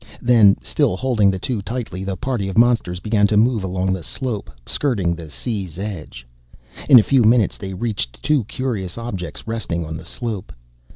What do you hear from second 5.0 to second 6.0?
the sea's